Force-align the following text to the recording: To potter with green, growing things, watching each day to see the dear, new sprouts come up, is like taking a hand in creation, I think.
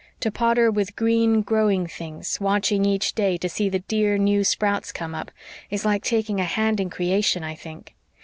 To 0.21 0.31
potter 0.31 0.71
with 0.71 0.95
green, 0.95 1.43
growing 1.43 1.85
things, 1.85 2.39
watching 2.41 2.85
each 2.85 3.13
day 3.13 3.37
to 3.37 3.47
see 3.47 3.69
the 3.69 3.81
dear, 3.81 4.17
new 4.17 4.43
sprouts 4.43 4.91
come 4.91 5.13
up, 5.13 5.29
is 5.69 5.85
like 5.85 6.03
taking 6.03 6.39
a 6.39 6.43
hand 6.43 6.79
in 6.79 6.89
creation, 6.89 7.43
I 7.43 7.53
think. 7.53 7.93